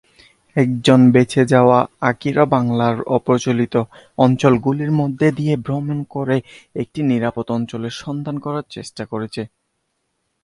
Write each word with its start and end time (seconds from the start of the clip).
একজন 0.55 0.99
বেঁচে 1.11 1.43
যাওয়া 1.45 1.79
আকিরা 2.01 2.43
বাংলার 2.53 2.95
অপ্রচলিত 3.09 3.75
অঞ্চলগুলির 4.17 4.91
মধ্যে 4.91 5.27
দিয়ে 5.31 5.53
ভ্রমণ 5.65 5.97
করে 6.13 6.37
একটি 6.75 6.99
নিরাপদ 7.03 7.47
অঞ্চলের 7.51 7.93
সন্ধান 8.03 8.35
করার 8.39 8.65
চেষ্টা 8.69 9.03
করছে। 9.05 9.41